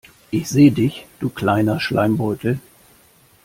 [0.31, 2.57] Ich seh dich du kleiner Schleimbeutel.